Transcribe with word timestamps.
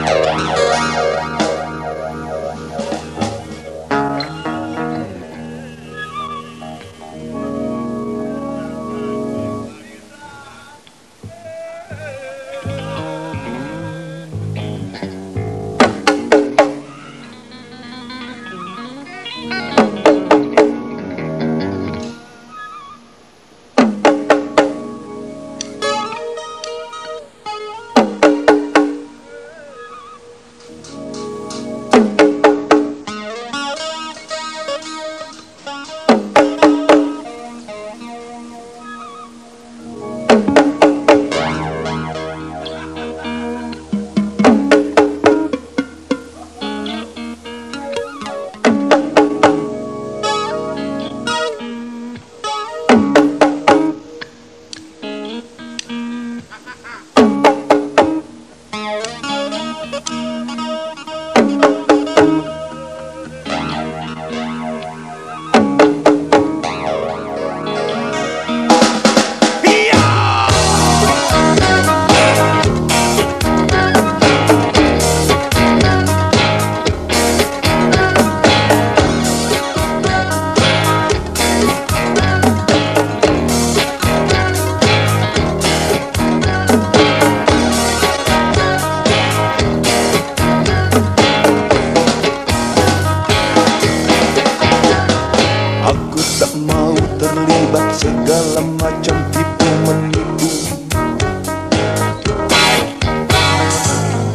Oh, 0.00 0.36
no. 0.38 0.57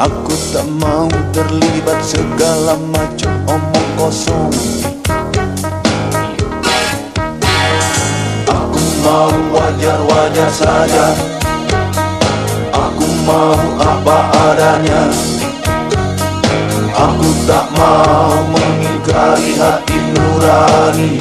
Aku 0.04 0.36
tak 0.52 0.68
mau 0.84 1.08
terlibat 1.32 1.96
segala 2.04 2.76
macam 2.92 3.32
omong 3.48 3.90
kosong. 3.96 4.52
Aku 8.44 8.84
mau 9.00 9.32
wajar-wajar 9.56 10.52
saja. 10.52 11.08
Aku 12.76 13.08
mau 13.24 13.56
apa 13.80 14.18
adanya. 14.52 15.08
Aku 16.92 17.30
tak 17.48 17.72
mau 17.72 18.44
mengingkari 18.52 19.56
hati 19.56 19.98
nurani. 20.12 21.12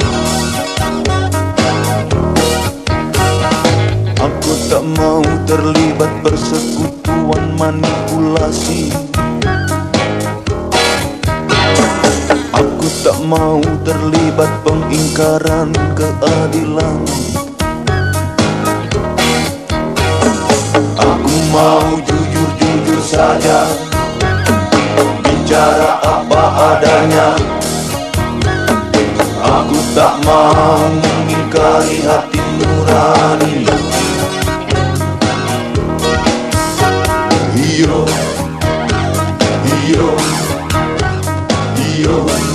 Aku 4.19 4.51
tak 4.67 4.83
mau 4.99 5.23
terlibat 5.47 6.11
manipulasi. 7.57 8.89
Aku 12.53 12.87
tak 13.01 13.19
mau 13.23 13.61
terlibat 13.87 14.51
pengingkaran 14.61 15.71
keadilan. 15.95 17.01
Aku 20.97 21.35
mau 21.53 21.87
jujur-jujur 22.03 23.01
saja. 23.03 23.67
Bicara 25.23 26.01
apa 26.03 26.43
adanya. 26.75 27.29
Aku 29.43 29.77
tak 29.93 30.19
mau 30.25 30.81
mengingkari 30.89 32.03
hati 32.07 32.41
nurani 32.57 33.92
Yo, 37.83 38.05
yo, 39.89 40.15
yo. 41.99 42.52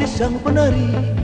artis 0.00 0.16
yang 0.16 0.32
penari. 0.40 1.19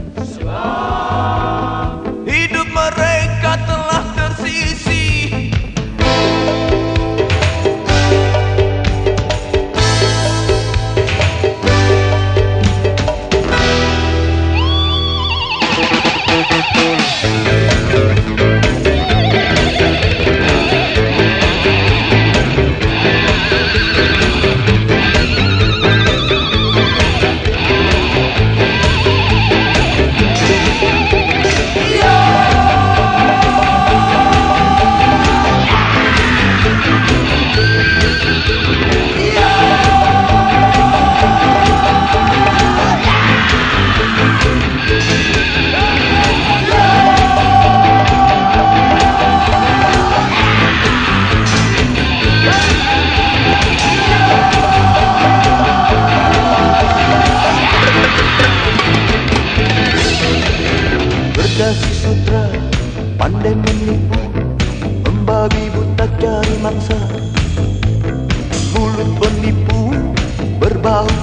about 70.87 71.16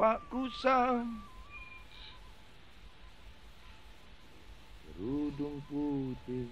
Pak 0.00 0.32
Kusam 0.32 1.20
Kerudung 4.80 5.60
putih 5.68 6.48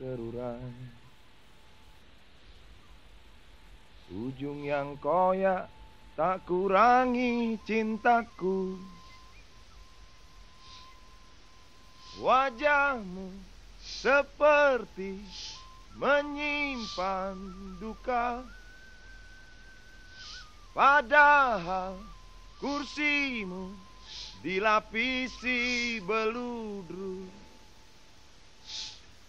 terurai. 0.00 0.72
Ujung 4.16 4.64
yang 4.64 4.96
koyak 4.96 5.68
tak 6.16 6.40
kurangi 6.48 7.60
cintaku. 7.68 8.80
Wajahmu 12.24 13.28
seperti 13.76 15.20
menyimpan 16.00 17.36
duka. 17.76 18.40
Padahal 20.72 22.15
kursimu 22.60 23.74
dilapisi 24.42 26.00
beludru 26.00 27.28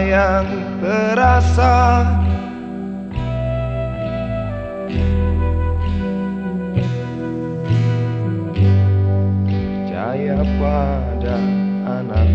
yang 0.00 0.48
terasa. 0.80 1.76
Percaya 9.44 10.40
pada 10.56 11.36
anak. 11.84 12.28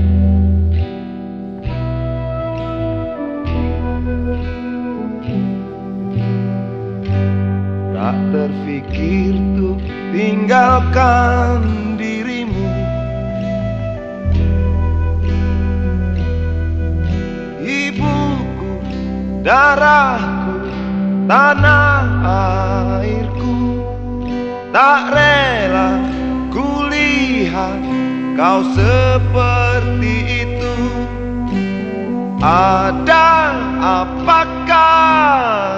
Tak 7.94 8.18
terfikir 8.30 9.34
tuh 9.58 9.80
tinggalkan 10.14 11.83
darahku, 19.54 20.66
tanah 21.30 22.02
airku. 22.98 23.78
Tak 24.74 25.14
rela 25.14 26.02
kulihat 26.50 27.82
kau 28.34 28.66
seperti 28.74 30.50
itu. 30.50 30.76
Ada 32.42 33.30
apakah 33.78 35.73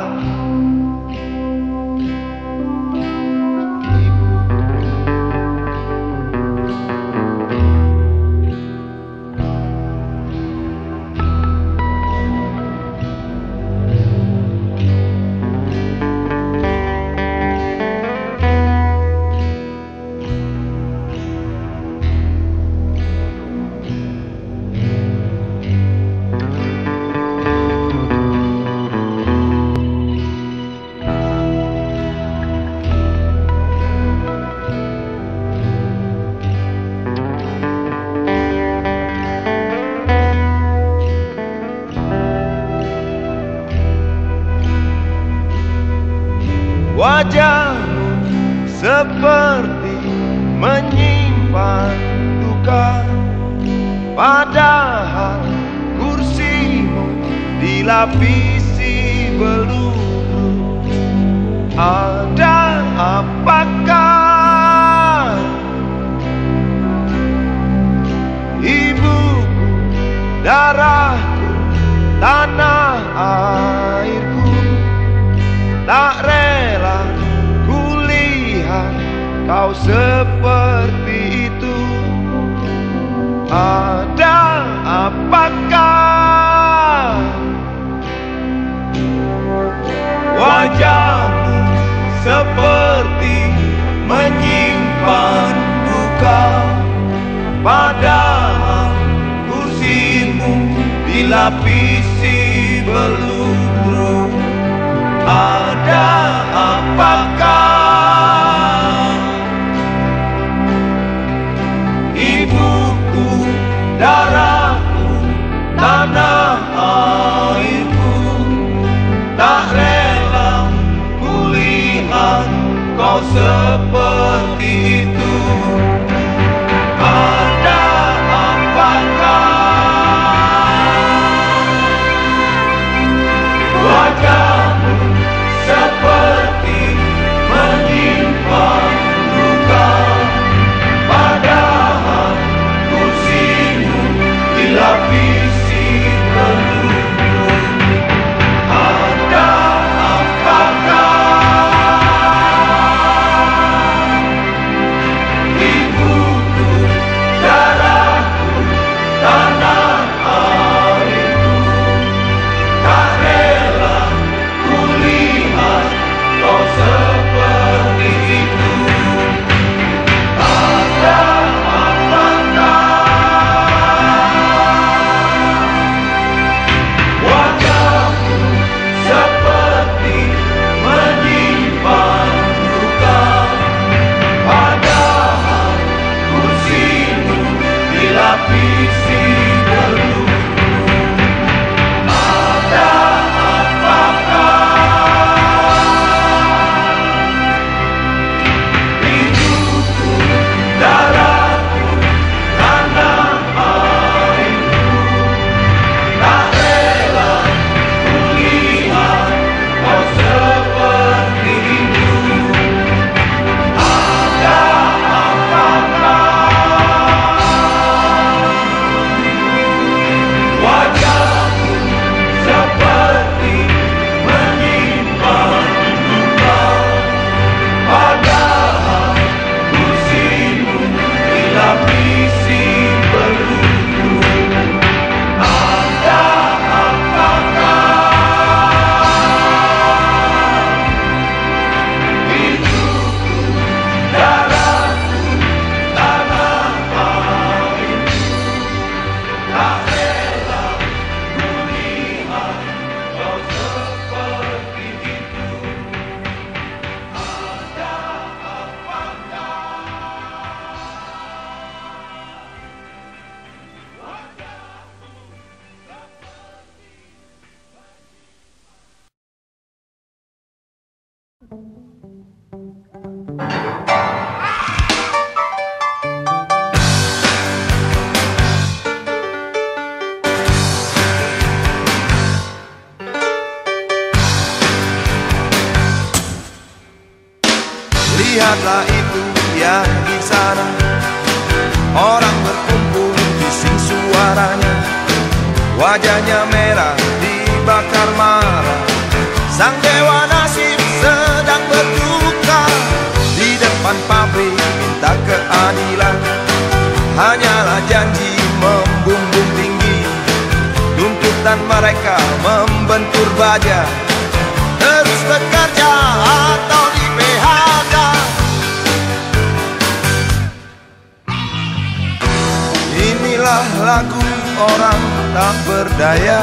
Inilah 323.46 323.78
lagu 323.86 324.26
orang 324.58 325.02
tak 325.38 325.56
berdaya. 325.70 326.42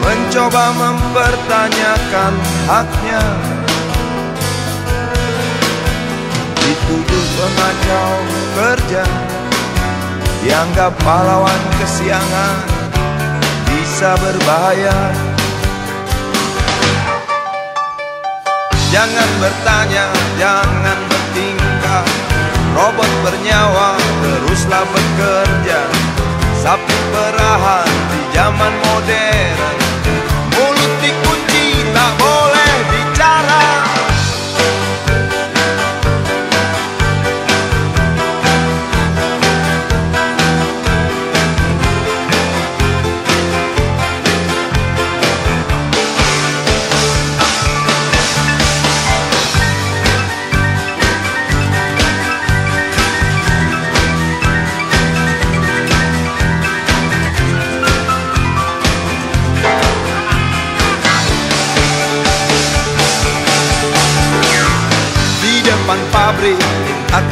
Mencoba 0.00 0.72
mempertanyakan 0.80 2.32
haknya. 2.64 3.24
Dituduh 6.64 7.26
pengacau 7.36 8.12
kerja 8.56 9.04
Dianggap 10.40 10.96
pahlawan 11.04 11.62
kesiangan 11.76 12.56
Bisa 13.68 14.16
berbahaya. 14.16 14.96
Jangan 18.88 19.30
bertanya, 19.44 20.06
jangan 20.40 21.11
Robot 22.72 23.12
bernyawa 23.20 24.00
teruslah 24.24 24.84
bekerja 24.88 25.80
Sapi 26.56 26.98
perahan 27.12 27.90
di 28.08 28.20
zaman 28.32 28.72
modern 28.80 29.81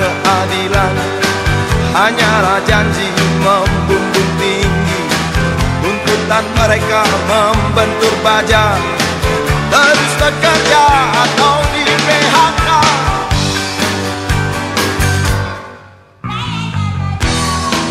keadilan. 0.01 0.95
Hanyalah 1.93 2.65
janji 2.65 3.09
membumbung 3.45 4.31
tinggi. 4.41 5.01
Tuntutan 5.85 6.45
mereka 6.57 7.05
membentur 7.29 8.15
baja. 8.25 8.81
Terus 9.71 10.13
bekerja 10.19 10.85
atau 11.15 11.57
di 11.71 11.85
PHK 11.87 12.69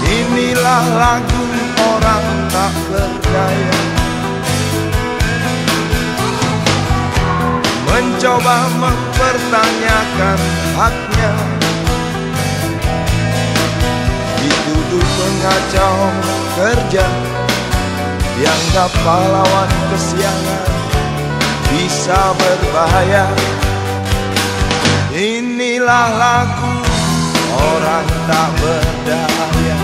Inilah 0.09 0.85
lagu 0.99 1.43
orang 1.79 2.25
tak 2.51 2.73
berdaya. 2.89 3.79
Mencoba 7.87 8.57
mempertanyakan 8.79 10.39
haknya 10.75 11.58
Dituduh 14.89 15.05
pengacau 15.21 15.97
kerja 16.57 17.05
Dianggap 18.41 18.89
pahlawan 19.05 19.69
kesiangan 19.93 20.65
Bisa 21.69 22.33
berbahaya. 22.33 23.29
Inilah 25.13 26.09
lagu 26.17 26.73
orang 27.53 28.09
tak 28.25 28.49
berdaya. 28.57 29.77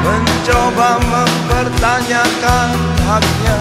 Mencoba 0.00 0.90
mempertanyakan 1.04 2.72
haknya. 3.04 3.58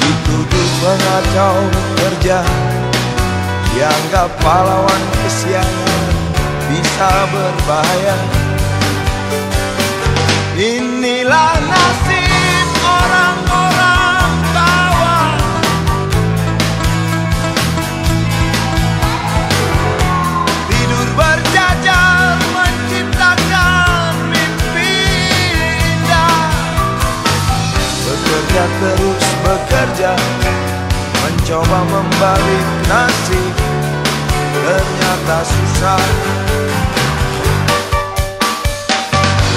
Dituduh 0.00 0.68
pengacau 0.80 1.56
kerja 2.00 2.40
Dianggap 3.76 4.32
pahlawan 4.40 5.02
kesiangan 5.20 6.04
Bisa 6.72 7.12
berbahaya. 7.28 8.16
Inilah 10.56 11.60
nasib 11.60 12.68
orang-orang 12.80 14.32
bawah. 14.56 15.28
Tidur 20.72 21.08
berjajar 21.12 22.40
menciptakan 22.56 24.12
mimpi 24.32 24.96
indah. 25.84 26.48
Bekerja 28.08 28.64
terus 28.80 29.24
bekerja 29.44 30.12
Mencoba 31.20 31.80
membalik 31.92 32.66
nasib 32.88 33.65
Ternyata 34.66 35.46
susah. 35.46 36.02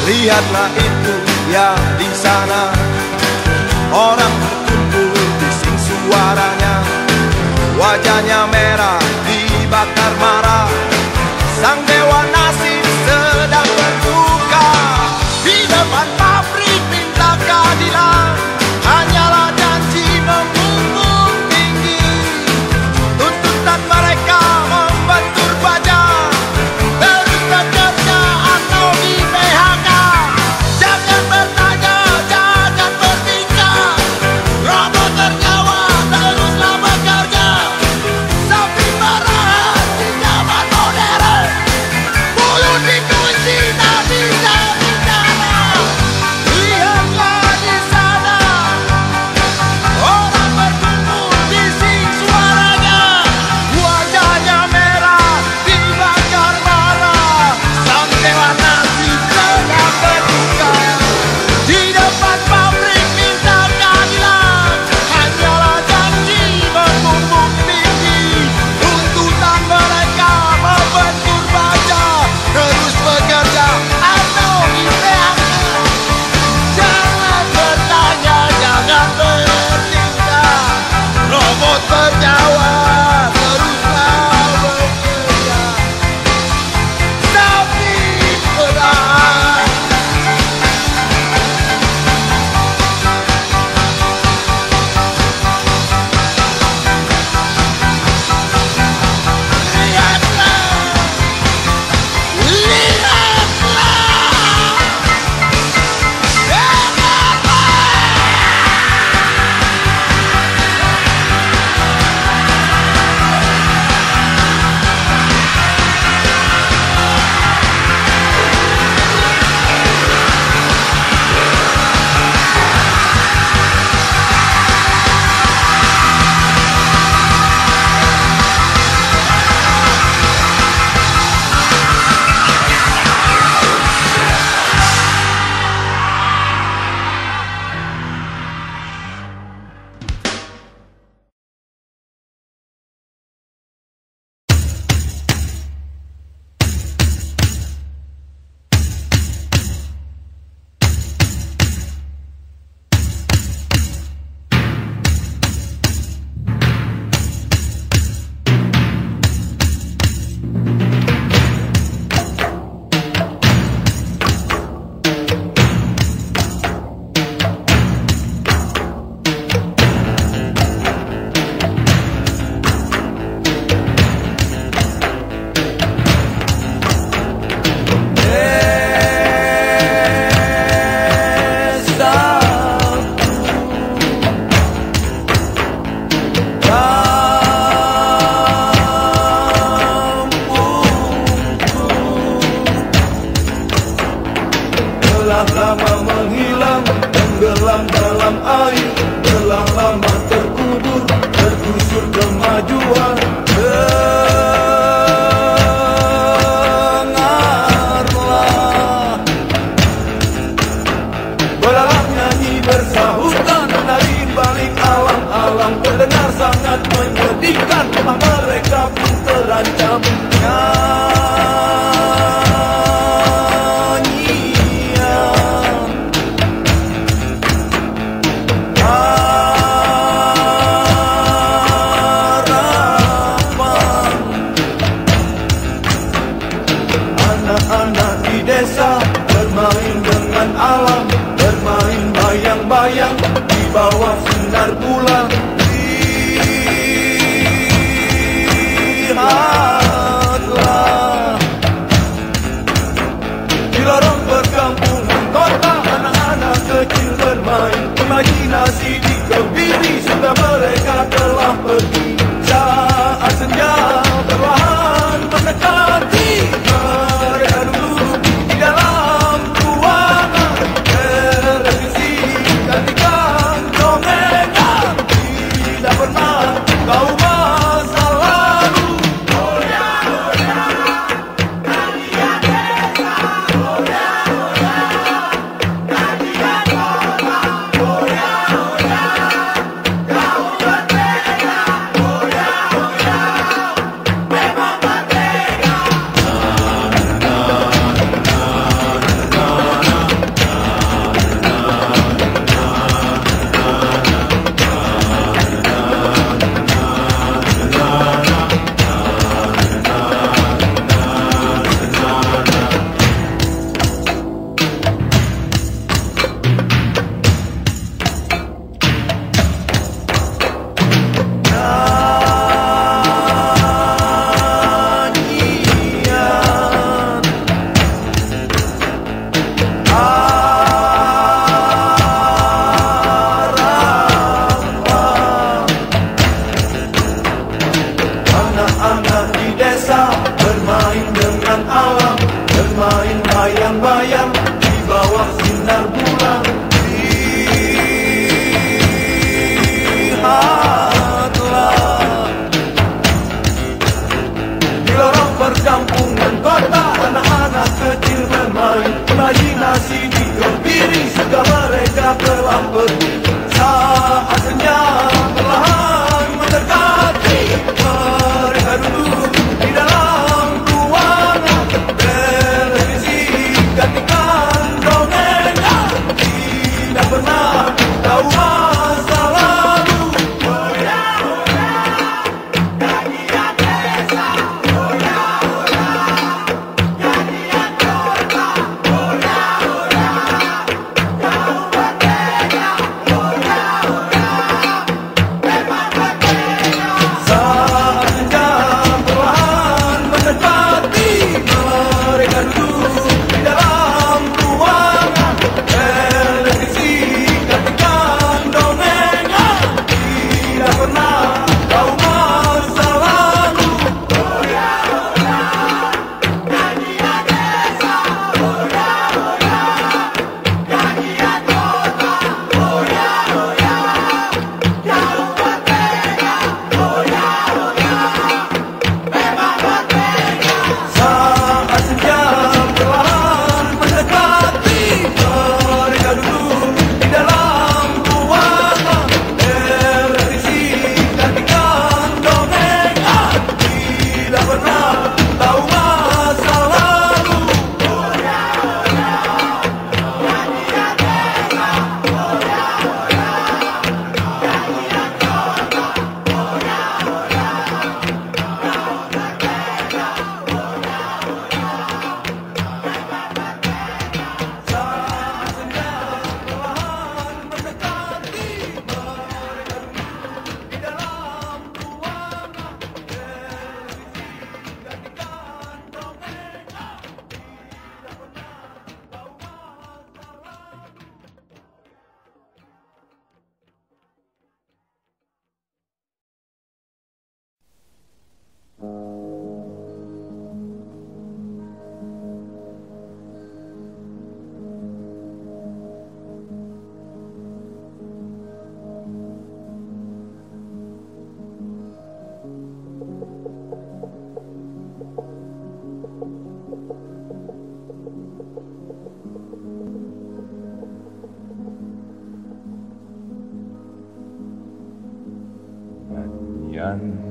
Lihatlah 0.06 0.70
itu 0.78 1.16
ya 1.50 1.74
di 1.98 2.10
sana. 2.14 2.70
Orang 3.90 4.34
berkumpul 4.38 5.10
bising 5.42 5.80
suaranya. 5.82 6.86
Wajahnya 7.74 8.54
merah 8.54 9.02
dibakar 9.26 10.14
marah. 10.22 10.70
Sang 11.58 11.82
dewa 11.90 12.29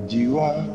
Do 0.09 0.17
you 0.17 0.31
want 0.37 0.68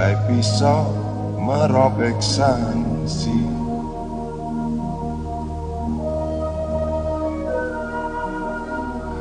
bagai 0.00 0.16
pisau 0.32 0.88
merobek 1.36 2.16
sanksi. 2.24 3.36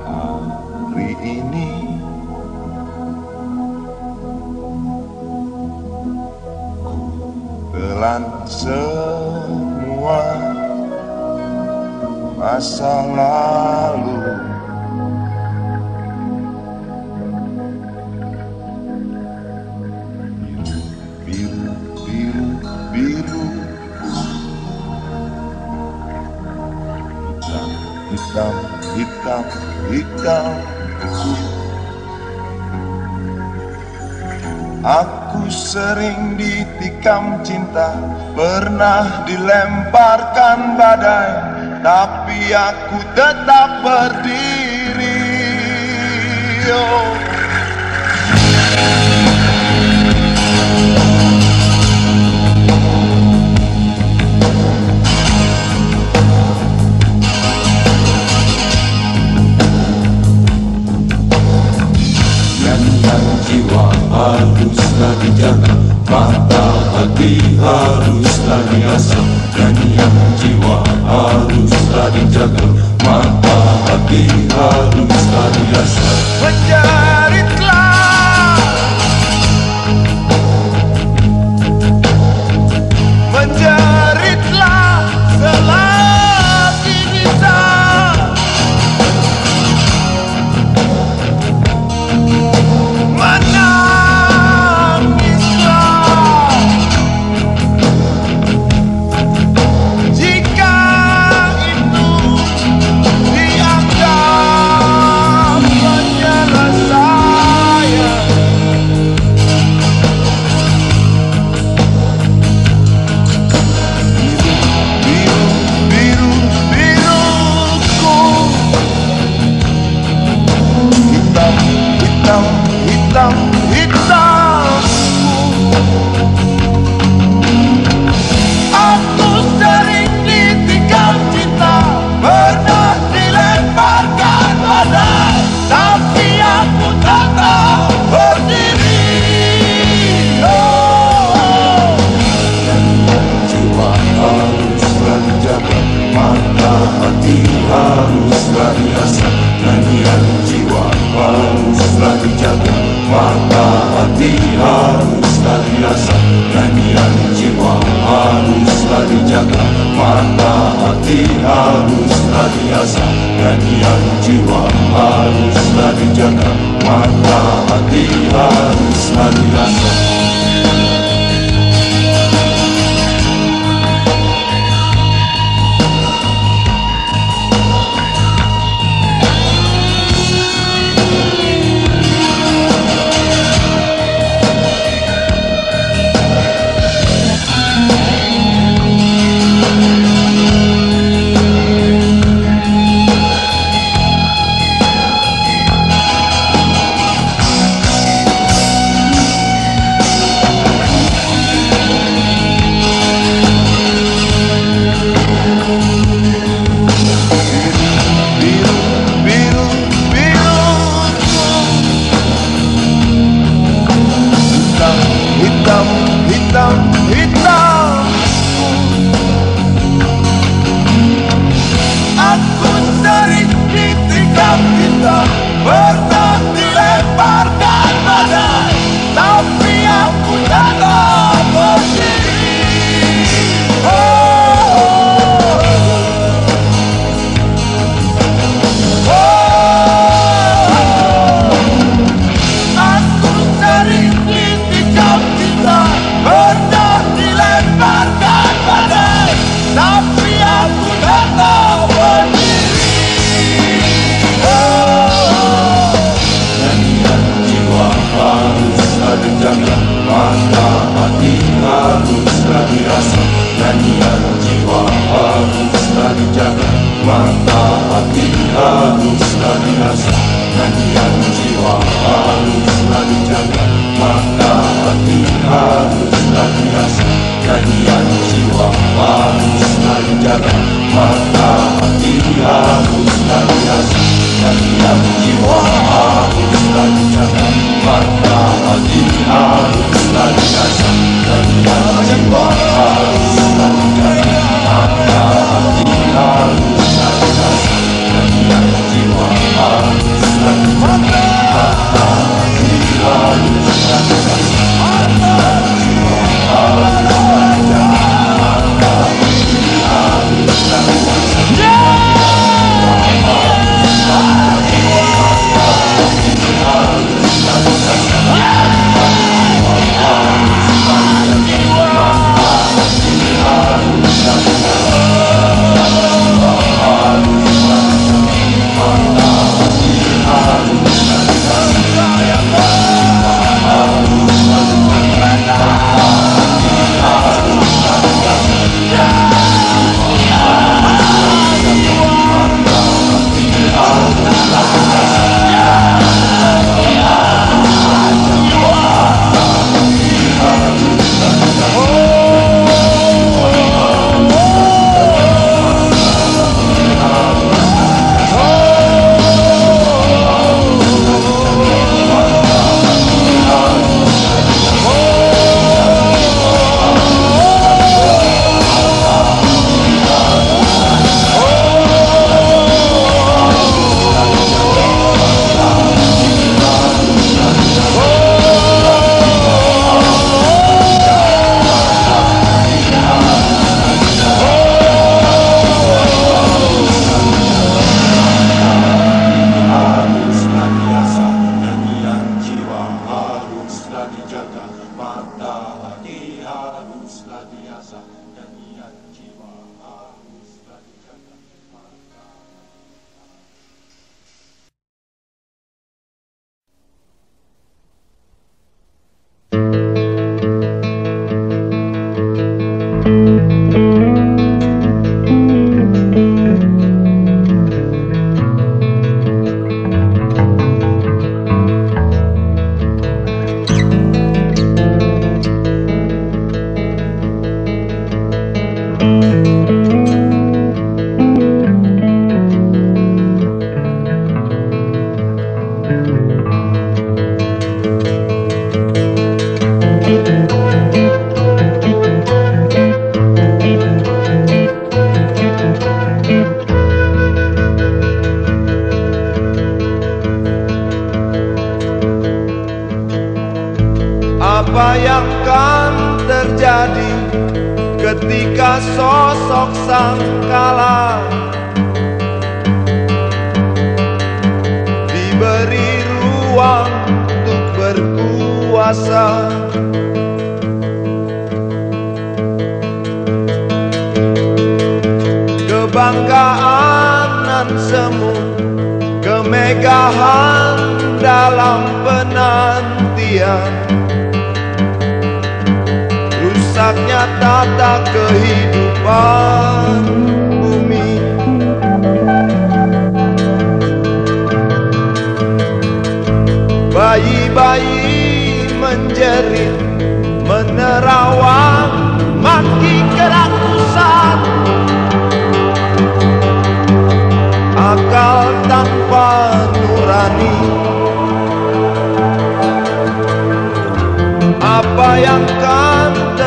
Hari 0.08 1.12
ini 1.20 2.00
telan 7.76 8.24
semua 8.48 10.24
masa 12.40 13.04
lalu 13.04 14.49
hitam 29.90 30.54
Aku 34.80 35.52
sering 35.52 36.40
ditikam 36.40 37.44
cinta 37.44 37.92
Pernah 38.32 39.28
dilemparkan 39.28 40.80
badai 40.80 41.32
Tapi 41.84 42.40
aku 42.56 42.98
tetap 43.18 43.70
berdiri 43.84 45.20
oh. 46.72 47.29
Haruslah 64.10 65.14
dijaga 65.22 65.74
Mata 66.10 66.66
hati 66.98 67.38
haruslah 67.62 68.62
diasah 68.74 69.26
Nyanyian 69.54 70.14
jiwa 70.42 70.82
haruslah 71.06 72.10
dijaga 72.14 72.66
Mata 73.06 73.58
hati 73.88 74.26
haruslah 74.50 75.48
diasah 75.54 76.14
Menjeritlah 76.42 77.79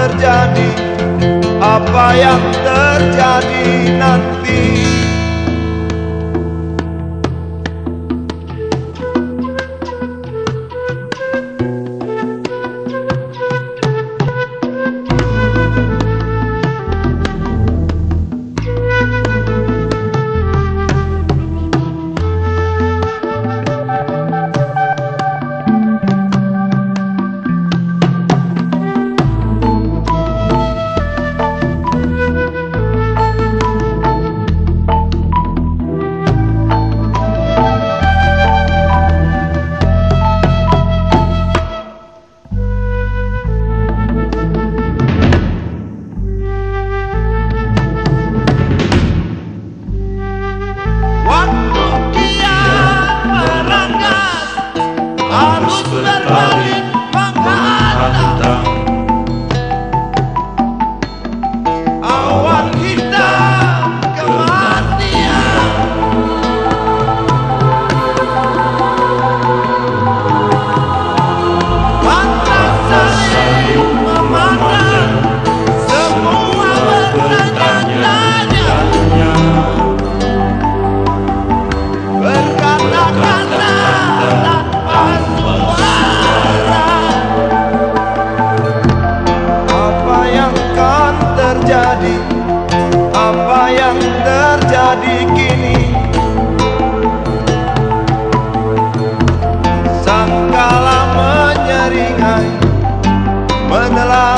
terjadi 0.02 0.70
apa 1.62 2.06
yang 2.18 2.42
terjadi 2.66 3.70
nanti 4.02 4.62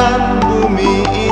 quando 0.05 0.69
me 0.69 1.24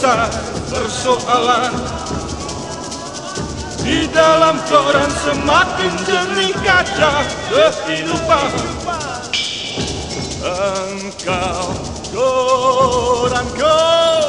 sisa 0.00 0.32
persoalan 0.72 1.76
di 3.84 4.08
dalam 4.16 4.56
koran 4.64 5.12
semakin 5.12 5.92
jernih 6.08 6.56
kaca 6.64 7.20
kehidupan. 7.52 8.48
Engkau 10.40 11.68
koran 12.16 13.44
kau. 13.60 14.24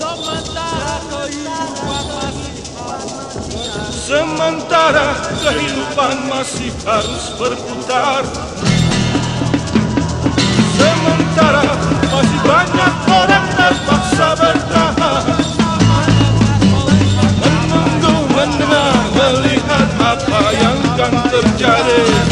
Sementara 0.00 0.96
kehidupan 1.12 2.24
masih 2.24 2.56
sementara 4.00 5.08
kehidupan 5.44 6.16
masih 6.32 6.72
harus 6.88 7.24
berputar. 7.36 8.24
Sementara 10.72 11.68
masih 12.08 12.40
banyak 12.48 12.92
orang 13.12 13.44
terpaksa 13.52 13.97
Mendengar 18.38 18.94
melihat 19.14 19.88
apa 20.02 20.42
yang 20.58 20.78
akan 20.90 21.12
terjadi. 21.30 22.27